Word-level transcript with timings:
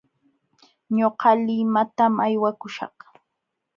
Ñuqa 0.97 1.29
limatam 1.45 2.13
aywakuśhaq. 2.25 2.97